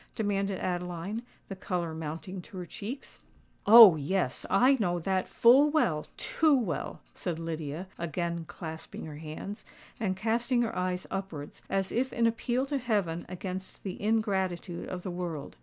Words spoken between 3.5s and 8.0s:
"Oh! yes,—I know that full well—too well," said Lydia,